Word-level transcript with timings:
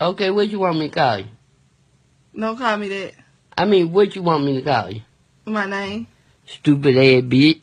Okay, 0.00 0.30
what 0.30 0.48
you 0.48 0.60
want 0.60 0.78
me 0.78 0.88
to 0.88 0.94
call 0.94 1.18
you? 1.18 1.26
Don't 2.38 2.56
call 2.56 2.76
me 2.76 2.88
that. 2.88 3.14
I 3.56 3.64
mean, 3.64 3.90
what 3.92 4.14
you 4.14 4.22
want 4.22 4.44
me 4.44 4.54
to 4.56 4.62
call 4.62 4.90
you? 4.92 5.02
My 5.44 5.66
name. 5.66 6.06
Stupid 6.46 6.96
ass 6.96 7.22
bitch. 7.24 7.62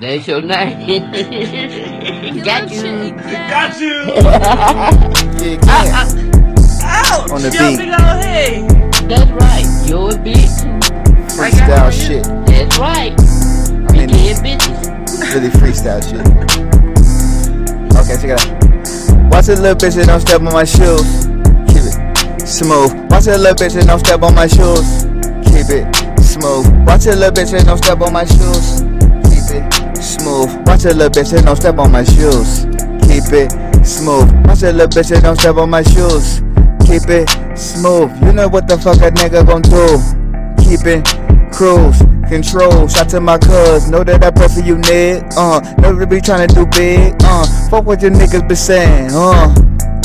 That's 0.00 0.26
your 0.26 0.42
name. 0.42 1.02
Got 2.44 2.70
you. 2.72 3.10
Got 3.12 3.80
you. 3.80 4.02
Yeah, 5.42 5.58
yeah. 5.64 6.06
Ouch. 6.84 7.30
On 7.30 7.40
the 7.42 7.50
Yo, 7.52 7.70
beat. 7.70 7.78
big 7.78 7.88
old 7.88 8.22
head. 8.22 8.70
That's 9.08 9.30
right. 9.32 9.66
You're 9.88 10.10
a 10.10 10.12
bitch. 10.14 10.56
Freestyle 11.32 11.90
shit. 11.92 12.24
That's 12.46 12.78
right. 12.78 13.12
I 13.18 13.92
mean, 13.92 14.08
Yeah, 14.08 14.38
bitches. 14.38 15.34
really 15.34 15.48
freestyle 15.50 16.00
shit. 16.02 16.22
Okay, 17.96 18.16
check 18.20 18.30
it 18.30 18.40
out. 18.40 18.46
Watch 19.32 19.48
a 19.48 19.56
little 19.56 19.74
bitch 19.74 19.96
and 19.96 20.06
don't 20.06 20.20
step 20.20 20.42
on 20.42 20.52
my 20.52 20.64
shoes. 20.64 21.26
Keep 21.66 21.88
it 21.88 22.46
smooth. 22.46 22.92
Watch 23.10 23.26
a 23.26 23.36
little 23.38 23.56
bitch 23.56 23.74
and 23.76 23.88
don't 23.88 23.98
step 23.98 24.22
on 24.22 24.34
my 24.34 24.46
shoes. 24.46 25.08
Keep 25.48 25.72
it 25.72 26.20
smooth. 26.20 26.68
Watch 26.86 27.06
a 27.06 27.16
little 27.16 27.32
bitch 27.32 27.56
and 27.56 27.66
don't 27.66 27.78
step 27.78 28.00
on 28.00 28.12
my 28.12 28.24
shoes. 28.24 28.84
Keep 29.26 29.56
it 29.56 29.96
smooth. 29.96 30.68
Watch 30.68 30.84
a 30.84 30.92
little 30.92 31.10
bitch 31.10 31.32
and 31.34 31.46
don't 31.46 31.56
step 31.56 31.78
on 31.78 31.90
my 31.90 32.04
shoes. 32.04 32.66
Keep 33.08 33.32
it 33.32 33.50
smooth. 33.84 34.30
Watch 34.46 34.62
a 34.62 34.70
little 34.70 34.86
bitch 34.86 35.10
and 35.12 35.22
don't 35.22 35.36
step 35.40 35.56
on 35.56 35.70
my 35.70 35.82
shoes. 35.82 36.42
Keep 36.86 37.08
it 37.08 37.58
smooth. 37.58 38.12
You 38.22 38.32
know 38.32 38.48
what 38.48 38.68
the 38.68 38.76
fuck 38.76 38.98
a 38.98 39.10
nigga 39.10 39.46
gon' 39.46 39.62
do. 39.62 39.98
Keep 40.62 40.86
it 40.86 41.52
cruise, 41.52 42.00
control, 42.32 42.88
Shout 42.88 43.10
to 43.10 43.20
my 43.20 43.36
cuz. 43.36 43.90
Know 43.90 44.02
that 44.04 44.24
I 44.24 44.30
pray 44.30 44.48
for 44.48 44.60
you, 44.60 44.76
nigga. 44.76 45.36
Uh, 45.36 45.60
never 45.82 46.06
be 46.06 46.16
tryna 46.16 46.48
do 46.48 46.64
big. 46.64 47.14
Uh, 47.22 47.44
fuck 47.68 47.84
what 47.84 48.00
your 48.00 48.10
niggas 48.10 48.48
be 48.48 48.54
saying. 48.54 49.10
Uh, 49.12 49.52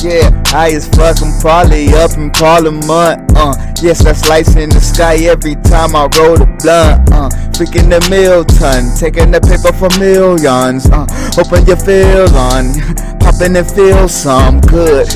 yeah, 0.03 0.27
I 0.53 0.67
is 0.67 0.87
fucking 0.89 1.39
probably 1.39 1.87
up 1.95 2.11
in 2.17 2.29
Parliament. 2.31 3.31
Uh, 3.33 3.55
yes, 3.81 4.03
that's 4.03 4.27
lights 4.27 4.57
in 4.57 4.69
the 4.69 4.81
sky 4.81 5.15
every 5.23 5.55
time 5.63 5.95
I 5.95 6.03
roll 6.19 6.35
the 6.35 6.47
blunt. 6.59 7.07
Uh, 7.15 7.29
freaking 7.55 7.87
the 7.89 8.03
mill 8.09 8.43
ton, 8.43 8.91
taking 8.99 9.31
the 9.31 9.39
paper 9.39 9.71
for 9.71 9.89
millions. 9.97 10.85
Uh, 10.91 11.07
hoping 11.31 11.65
you 11.65 11.77
feel 11.77 12.27
on, 12.35 12.75
popping 13.19 13.55
and 13.55 13.71
feel 13.71 14.09
some 14.09 14.59
good. 14.61 15.07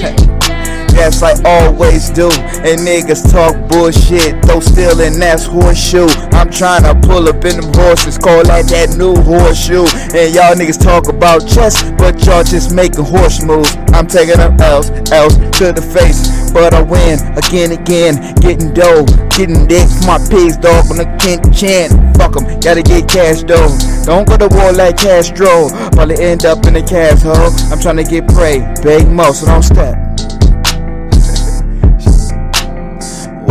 Yes, 0.93 1.23
I 1.23 1.33
always 1.43 2.09
do. 2.09 2.29
And 2.61 2.81
niggas 2.85 3.31
talk 3.31 3.55
bullshit, 3.69 4.41
though 4.43 4.59
still 4.59 4.99
and 5.01 5.15
that's 5.15 5.45
horseshoe. 5.45 6.07
I'm 6.31 6.49
trying 6.49 6.83
to 6.83 6.95
pull 7.07 7.27
up 7.27 7.43
in 7.45 7.59
them 7.59 7.73
horses, 7.73 8.17
call 8.17 8.43
that 8.43 8.67
that 8.67 8.97
new 8.97 9.15
horseshoe. 9.15 9.87
And 10.13 10.33
y'all 10.35 10.53
niggas 10.53 10.81
talk 10.81 11.07
about 11.07 11.47
chess, 11.47 11.81
but 11.97 12.23
y'all 12.25 12.43
just 12.43 12.73
making 12.73 13.05
horse 13.05 13.41
moves. 13.41 13.75
I'm 13.93 14.07
taking 14.07 14.37
them 14.37 14.59
L's, 14.59 14.89
L's 15.11 15.35
to 15.59 15.71
the 15.71 15.81
face, 15.81 16.51
but 16.51 16.73
I 16.73 16.81
win 16.81 17.19
again, 17.37 17.71
again. 17.71 18.35
Getting 18.41 18.73
dough, 18.73 19.05
getting 19.33 19.67
dick 19.67 19.87
my 20.05 20.19
pigs, 20.29 20.57
dog 20.57 20.89
on 20.91 20.97
the 20.97 21.07
Kent 21.19 21.53
chin. 21.55 21.89
Fuck 22.15 22.37
'em, 22.37 22.59
gotta 22.59 22.83
get 22.83 23.07
cash 23.07 23.43
though. 23.43 23.69
Don't 24.05 24.27
go 24.27 24.37
to 24.37 24.47
war 24.55 24.71
like 24.73 24.97
Castro, 24.97 25.69
probably 25.93 26.19
end 26.19 26.45
up 26.45 26.65
in 26.65 26.73
the 26.73 26.83
cash 26.83 27.21
hole. 27.21 27.53
I'm 27.71 27.79
trying 27.79 27.97
to 27.97 28.03
get 28.03 28.27
prey, 28.27 28.59
big 28.83 29.07
so 29.33 29.45
don't 29.45 29.63
step. 29.63 30.10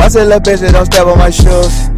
Watch 0.01 0.15
a 0.15 0.25
little 0.25 0.41
bitch 0.41 0.63
and 0.63 0.73
don't 0.73 0.87
step 0.87 1.07
on 1.07 1.19
my 1.19 1.29
shoes. 1.29 1.91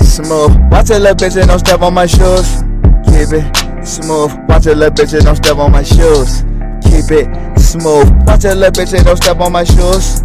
Smooth. 0.00 0.56
Watch 0.72 0.88
a 0.88 0.98
little 0.98 1.14
bitch 1.14 1.36
and 1.36 1.46
don't 1.46 1.58
step 1.58 1.82
on 1.82 1.92
my 1.92 2.06
shoes. 2.06 2.64
Keep 3.04 3.36
it 3.36 3.86
smooth. 3.86 4.32
Watch 4.48 4.64
a 4.64 4.74
little 4.74 4.90
bitch 4.90 5.12
and 5.12 5.22
don't 5.22 5.36
step 5.36 5.58
on 5.58 5.72
my 5.72 5.82
shoes. 5.82 6.40
Keep 6.88 7.12
it 7.12 7.60
smooth. 7.60 8.08
Watch 8.26 8.46
a 8.46 8.54
little 8.54 8.72
bitch 8.72 8.96
and 8.96 9.04
don't 9.04 9.16
step 9.18 9.38
on 9.40 9.52
my 9.52 9.62
shoes. 9.62 10.22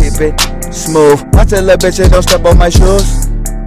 Keep 0.00 0.20
it 0.22 0.72
smooth. 0.72 1.20
Watch 1.34 1.52
a 1.52 1.60
little 1.60 1.76
bitch 1.76 2.00
and 2.00 2.10
don't 2.10 2.22
step 2.22 2.46
on 2.46 2.56
my 2.56 2.70
shoes. 2.70 3.26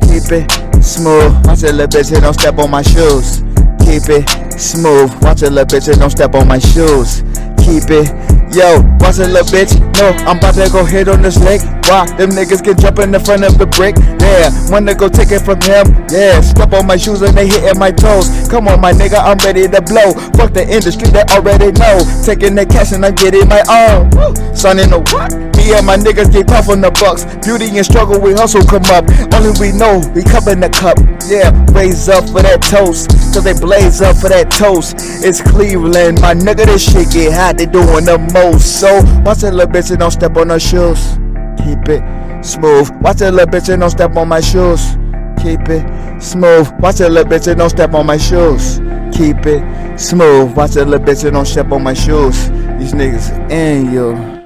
Keep 0.09 0.31
it 0.33 0.83
smooth. 0.83 1.45
Watch 1.45 1.61
a 1.61 1.71
little 1.71 1.88
bitch 1.88 2.11
and 2.11 2.23
don't 2.23 2.33
step 2.33 2.58
on 2.58 2.71
my 2.71 2.82
shoes. 2.82 3.43
Keep 3.86 4.09
it 4.09 4.59
smooth. 4.59 5.14
Watch 5.21 5.43
a 5.43 5.49
little 5.52 5.64
bitch 5.64 5.89
and 5.89 5.99
don't 5.99 6.09
step 6.09 6.33
on 6.33 6.48
my 6.48 6.58
shoes. 6.58 7.21
Keep 7.61 7.92
it 7.92 8.36
Yo, 8.53 8.80
watch 8.99 9.19
a 9.19 9.27
little 9.27 9.43
bitch. 9.52 9.75
No, 9.99 10.09
I'm 10.25 10.37
about 10.37 10.55
to 10.55 10.69
go 10.71 10.85
hit 10.85 11.08
on 11.08 11.21
this 11.21 11.37
leg. 11.39 11.61
Why? 11.87 12.05
Them 12.15 12.31
niggas 12.31 12.63
can 12.63 12.77
jump 12.77 12.99
in 12.99 13.11
the 13.11 13.19
front 13.19 13.43
of 13.43 13.58
the 13.58 13.65
brick. 13.65 13.95
Yeah, 14.19 14.49
wanna 14.71 14.95
go 14.95 15.09
take 15.09 15.31
it 15.31 15.43
from 15.43 15.59
him. 15.61 16.05
Yeah, 16.09 16.41
step 16.41 16.73
on 16.73 16.87
my 16.87 16.97
shoes 16.97 17.21
and 17.21 17.35
they 17.37 17.47
hitting 17.47 17.80
my 17.80 17.91
toes. 17.91 18.47
Come 18.49 18.67
on, 18.67 18.80
my 18.80 18.93
nigga, 18.93 19.19
I'm 19.19 19.37
ready 19.39 19.67
to 19.67 19.81
blow. 19.81 20.13
Fuck 20.35 20.53
the 20.53 20.63
industry, 20.63 21.09
they 21.09 21.23
already 21.35 21.71
know. 21.73 21.99
Taking 22.23 22.55
the 22.55 22.65
cash 22.65 22.91
and 22.93 23.05
I'm 23.05 23.15
getting 23.15 23.47
my 23.47 23.63
own. 23.67 24.11
Son 24.55 24.79
in 24.79 24.89
the 24.91 24.99
what? 25.11 25.57
And 25.73 25.86
my 25.86 25.98
niggas 25.98 26.32
get 26.32 26.48
puff 26.48 26.70
on 26.70 26.82
the 26.82 26.92
bucks. 26.92 27.26
Beauty 27.45 27.67
and 27.76 27.86
struggle, 27.86 28.20
we 28.20 28.33
hustle 28.33 28.64
come 28.64 28.86
up. 28.88 29.04
Only 29.33 29.52
we 29.60 29.78
know, 29.78 30.00
we 30.16 30.23
cup 30.23 30.48
in 30.48 30.60
the 30.60 30.70
cup. 30.70 30.98
Yeah, 31.28 31.52
raise 31.73 32.08
up 32.08 32.23
for 32.30 32.42
that 32.42 32.64
toast. 32.64 33.10
Cause 33.33 33.44
they 33.44 33.54
blaze 33.54 34.02
up 34.02 34.16
for 34.17 34.30
that 34.30 34.50
toast. 34.50 34.95
It's 35.23 35.42
Cleveland, 35.42 36.22
my 36.22 36.33
nigga, 36.33 36.66
this 36.66 36.92
shit 36.92 37.11
get 37.11 37.33
hot. 37.33 37.58
They 37.58 37.66
doing 37.66 38.06
the 38.06 38.17
most. 38.33 38.80
So, 38.80 39.02
watch 39.23 39.39
that 39.39 39.54
little 39.54 39.72
bitch 39.72 39.92
and 39.92 40.00
don't 40.00 40.11
step 40.11 40.38
on 40.38 40.50
her 40.50 40.60
shoes. 40.60 41.17
Keep 41.60 41.89
it 41.89 42.04
smooth. 42.44 42.89
Watch 43.02 43.17
that 43.17 43.33
little 43.33 43.52
bitch 43.52 43.70
and 43.70 43.82
don't 43.82 43.92
step 43.92 44.16
on 44.16 44.30
my 44.30 44.39
shoes. 44.39 44.95
Keep 45.42 45.67
it 45.70 46.22
smooth. 46.22 46.72
Watch 46.80 46.98
that 46.98 47.11
little 47.11 47.30
bitch 47.30 47.48
and 47.48 47.60
don't 47.60 47.70
step 47.70 47.94
on 47.94 48.06
my 48.06 48.17
shoes. 48.17 48.80
Keep 49.16 49.45
it 49.45 50.00
smooth. 50.00 50.56
Watch 50.56 50.72
that 50.72 50.88
little 50.88 51.06
bitch 51.06 51.23
and 51.26 51.33
don't 51.33 51.45
step 51.45 51.72
on 51.72 51.83
my 51.83 51.94
shoes. 51.94 52.50
These 52.80 52.94
niggas 52.94 53.52
in 53.52 53.92
you. 53.92 54.36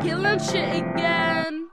Killing 0.00 0.38
shit 0.38 0.76
again. 0.76 1.67